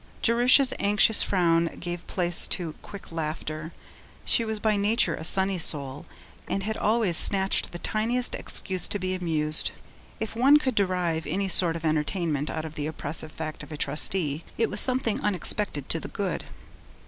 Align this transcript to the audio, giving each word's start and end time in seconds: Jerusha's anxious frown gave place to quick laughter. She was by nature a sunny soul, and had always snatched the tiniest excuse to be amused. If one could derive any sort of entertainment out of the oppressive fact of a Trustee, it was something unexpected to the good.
Jerusha's 0.23 0.73
anxious 0.79 1.21
frown 1.21 1.77
gave 1.79 2.07
place 2.07 2.47
to 2.47 2.73
quick 2.81 3.11
laughter. 3.11 3.71
She 4.25 4.43
was 4.43 4.59
by 4.59 4.75
nature 4.75 5.13
a 5.13 5.23
sunny 5.23 5.59
soul, 5.59 6.07
and 6.47 6.63
had 6.63 6.75
always 6.75 7.17
snatched 7.17 7.71
the 7.71 7.77
tiniest 7.77 8.33
excuse 8.33 8.87
to 8.87 8.97
be 8.97 9.13
amused. 9.13 9.69
If 10.19 10.35
one 10.35 10.57
could 10.57 10.73
derive 10.73 11.27
any 11.27 11.49
sort 11.49 11.75
of 11.75 11.85
entertainment 11.85 12.49
out 12.49 12.65
of 12.65 12.73
the 12.73 12.87
oppressive 12.87 13.31
fact 13.31 13.61
of 13.61 13.71
a 13.71 13.77
Trustee, 13.77 14.43
it 14.57 14.71
was 14.71 14.81
something 14.81 15.21
unexpected 15.21 15.87
to 15.89 15.99
the 15.99 16.07
good. 16.07 16.45